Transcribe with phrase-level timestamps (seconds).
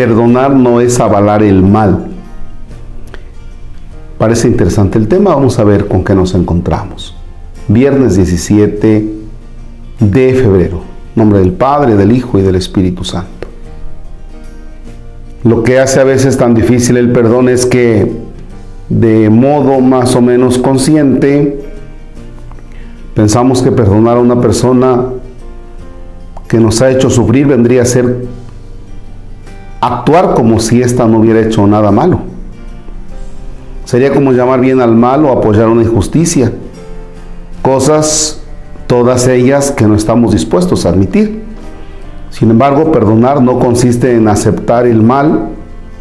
[0.00, 2.06] perdonar no es avalar el mal.
[4.16, 7.14] Parece interesante el tema, vamos a ver con qué nos encontramos.
[7.68, 9.12] Viernes 17
[10.00, 10.80] de febrero.
[11.14, 13.46] nombre del Padre, del Hijo y del Espíritu Santo.
[15.44, 18.10] Lo que hace a veces tan difícil el perdón es que
[18.88, 21.60] de modo más o menos consciente
[23.14, 25.08] pensamos que perdonar a una persona
[26.48, 28.39] que nos ha hecho sufrir vendría a ser
[29.80, 32.20] actuar como si ésta no hubiera hecho nada malo.
[33.84, 36.52] Sería como llamar bien al mal o apoyar una injusticia.
[37.62, 38.40] Cosas,
[38.86, 41.42] todas ellas, que no estamos dispuestos a admitir.
[42.30, 45.48] Sin embargo, perdonar no consiste en aceptar el mal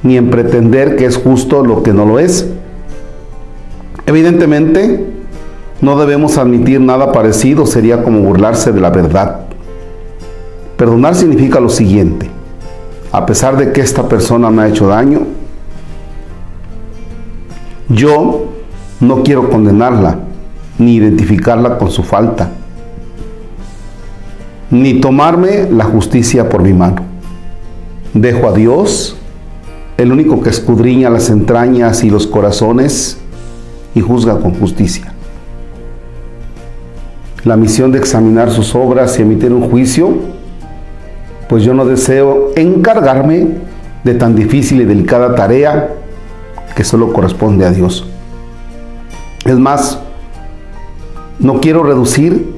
[0.04, 2.48] ni en pretender que es justo lo que no lo es.
[4.06, 5.08] Evidentemente,
[5.82, 9.42] no debemos admitir nada parecido, sería como burlarse de la verdad.
[10.78, 12.30] Perdonar significa lo siguiente,
[13.12, 15.22] a pesar de que esta persona me ha hecho daño,
[17.90, 18.46] yo
[19.00, 20.20] no quiero condenarla,
[20.78, 22.52] ni identificarla con su falta,
[24.70, 27.02] ni tomarme la justicia por mi mano.
[28.14, 29.18] Dejo a Dios,
[29.98, 33.18] el único que escudriña las entrañas y los corazones
[33.96, 35.14] y juzga con justicia.
[37.44, 40.39] La misión de examinar sus obras y emitir un juicio,
[41.50, 43.48] pues yo no deseo encargarme
[44.04, 45.96] de tan difícil y delicada tarea
[46.76, 48.06] que solo corresponde a Dios.
[49.44, 50.00] Es más,
[51.40, 52.54] no quiero reducir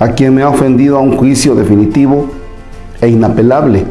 [0.00, 2.26] a quien me ha ofendido a un juicio definitivo
[3.00, 3.84] e inapelable,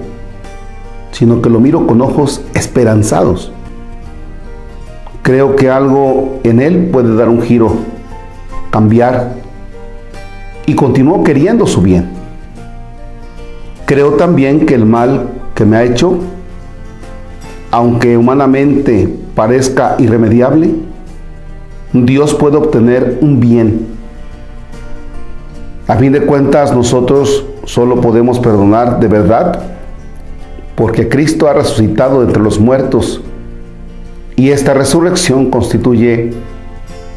[1.12, 3.54] sino que lo miro con ojos esperanzados.
[5.22, 7.72] Creo que algo en él puede dar un giro,
[8.70, 9.36] cambiar
[10.66, 12.17] y continúo queriendo su bien.
[13.88, 16.20] Creo también que el mal que me ha hecho
[17.72, 20.72] aunque humanamente parezca irremediable,
[21.94, 23.88] Dios puede obtener un bien.
[25.88, 29.62] A fin de cuentas, nosotros solo podemos perdonar de verdad
[30.76, 33.22] porque Cristo ha resucitado entre los muertos
[34.36, 36.32] y esta resurrección constituye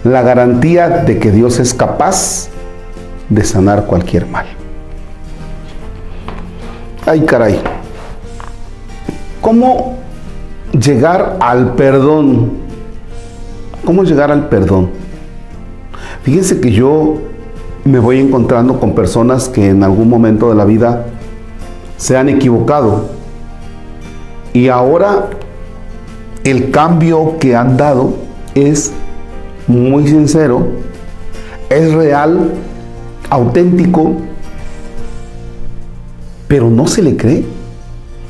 [0.05, 2.49] la garantía de que Dios es capaz
[3.29, 4.60] de sanar cualquier mal.
[7.11, 7.59] Ay, caray.
[9.41, 9.97] ¿Cómo
[10.71, 12.53] llegar al perdón.
[13.85, 14.91] ¿Cómo llegar al perdón?
[16.23, 17.17] Fíjense que yo
[17.85, 21.07] me voy encontrando con personas que en algún momento de la vida
[21.97, 23.07] se han equivocado
[24.53, 25.31] y ahora
[26.45, 28.15] el cambio que han dado
[28.55, 28.93] es
[29.67, 30.65] muy sincero,
[31.71, 32.53] es real,
[33.31, 34.13] auténtico,
[36.51, 37.45] pero no se le cree,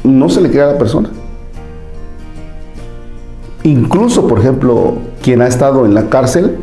[0.04, 1.08] no se le cree a la persona.
[3.62, 6.58] Incluso, por ejemplo, quien ha estado en la cárcel,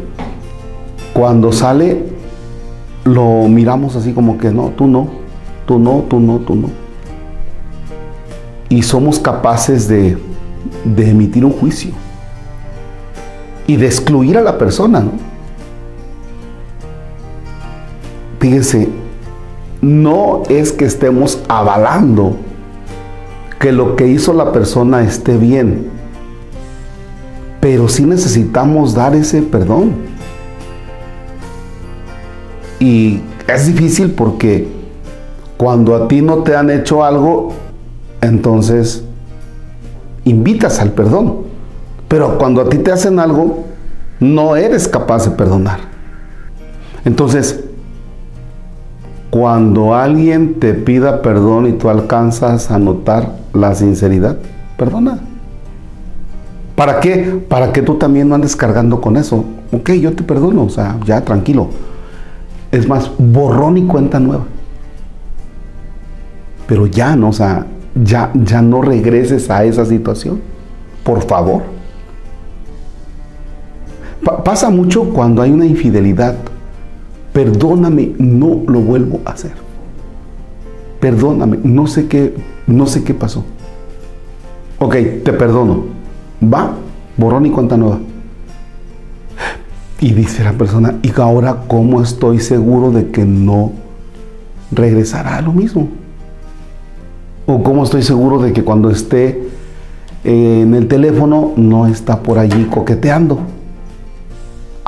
[1.13, 2.03] cuando sale,
[3.05, 5.07] lo miramos así como que no, tú no,
[5.65, 6.69] tú no, tú no, tú no.
[8.69, 10.15] Y somos capaces de,
[10.85, 11.89] de emitir un juicio
[13.65, 15.13] y de excluir a la persona, ¿no?
[18.39, 19.06] Fíjense,
[19.87, 22.35] no es que estemos avalando
[23.59, 25.97] que lo que hizo la persona esté bien
[27.67, 29.91] pero sí necesitamos dar ese perdón.
[32.79, 34.67] Y es difícil porque
[35.57, 37.51] cuando a ti no te han hecho algo,
[38.21, 39.03] entonces
[40.23, 41.39] invitas al perdón.
[42.07, 43.65] Pero cuando a ti te hacen algo,
[44.21, 45.79] no eres capaz de perdonar.
[47.03, 47.65] Entonces,
[49.29, 54.37] cuando alguien te pida perdón y tú alcanzas a notar la sinceridad,
[54.77, 55.19] perdona.
[56.75, 57.41] ¿Para qué?
[57.49, 59.43] Para que tú también no andes cargando con eso.
[59.71, 61.69] Ok, yo te perdono, o sea, ya tranquilo.
[62.71, 64.45] Es más, borrón y cuenta nueva.
[66.67, 67.65] Pero ya no, o sea,
[67.95, 70.39] ya, ya no regreses a esa situación.
[71.03, 71.63] Por favor.
[74.43, 76.35] pasa mucho cuando hay una infidelidad.
[77.37, 79.51] Perdóname, no lo vuelvo a hacer.
[80.99, 82.33] Perdóname, no sé qué,
[82.65, 83.45] no sé qué pasó.
[84.79, 85.83] Ok, te perdono
[86.41, 86.71] va,
[87.15, 87.99] borrón y cuenta nueva.
[89.99, 93.71] Y dice la persona, ¿y ahora cómo estoy seguro de que no
[94.71, 95.89] regresará a lo mismo?
[97.45, 99.47] ¿O cómo estoy seguro de que cuando esté
[100.23, 103.41] en el teléfono no está por allí coqueteando?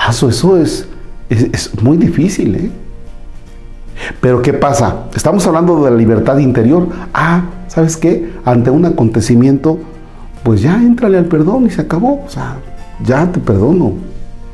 [0.09, 0.88] Eso es,
[1.29, 2.71] es, es muy difícil, ¿eh?
[4.21, 5.05] Pero ¿qué pasa?
[5.15, 6.87] Estamos hablando de la libertad interior.
[7.13, 8.31] Ah, ¿sabes qué?
[8.45, 9.77] Ante un acontecimiento,
[10.43, 12.23] pues ya entrale al perdón y se acabó.
[12.25, 12.57] O sea,
[13.03, 13.93] ya te perdono.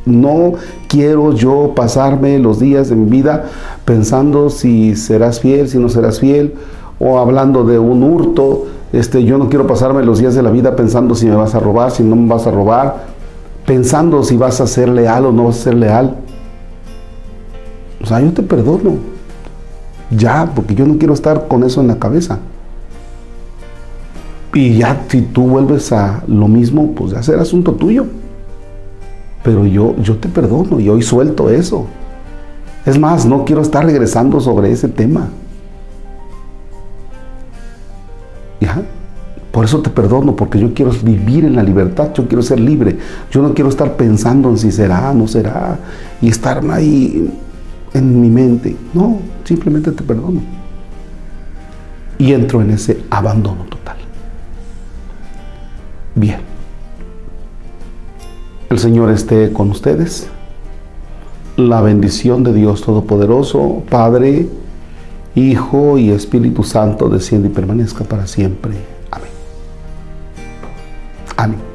[0.06, 0.54] No
[0.88, 3.46] quiero yo pasarme los días de mi vida
[3.86, 6.54] pensando si serás fiel, si no serás fiel,
[7.00, 8.66] o hablando de un hurto.
[8.94, 11.60] Este, yo no quiero pasarme los días de la vida pensando si me vas a
[11.60, 13.06] robar, si no me vas a robar,
[13.66, 16.18] pensando si vas a ser leal o no vas a ser leal.
[18.06, 18.98] O sea, yo te perdono.
[20.16, 22.38] Ya, porque yo no quiero estar con eso en la cabeza.
[24.54, 28.06] Y ya si tú vuelves a lo mismo, pues ya será asunto tuyo.
[29.44, 31.88] Pero yo, yo te perdono y hoy suelto eso.
[32.86, 35.30] Es más, no quiero estar regresando sobre ese tema.
[38.62, 38.84] ¿Ya?
[39.52, 43.00] Por eso te perdono, porque yo quiero vivir en la libertad, yo quiero ser libre.
[43.32, 45.80] Yo no quiero estar pensando en si será, no será,
[46.22, 47.32] y estar ahí
[47.96, 48.76] en mi mente.
[48.94, 50.42] No, simplemente te perdono.
[52.18, 53.98] Y entro en ese abandono total.
[56.14, 56.40] Bien.
[58.70, 60.28] El Señor esté con ustedes.
[61.56, 64.50] La bendición de Dios Todopoderoso, Padre,
[65.36, 68.74] Hijo y Espíritu Santo, desciende y permanezca para siempre.
[69.12, 69.30] Amén.
[71.38, 71.75] Amén.